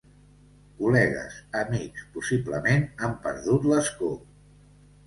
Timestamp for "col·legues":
0.79-1.35